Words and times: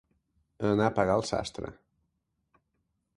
Anar 0.69 0.87
a 0.91 0.93
pagar 0.99 1.17
al 1.17 1.25
sastre. 1.31 1.71